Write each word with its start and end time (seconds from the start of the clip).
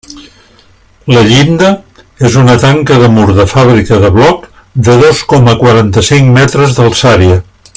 La 1.15 1.21
llinda 1.31 1.67
és 2.29 2.37
una 2.43 2.55
tanca 2.63 2.97
de 3.03 3.09
mur 3.17 3.27
de 3.41 3.45
fàbrica 3.51 4.01
de 4.05 4.11
bloc 4.17 4.49
de 4.89 4.97
dos 5.03 5.23
coma 5.35 5.57
quaranta-cinc 5.61 6.35
metres 6.39 6.75
d'alçària. 6.79 7.39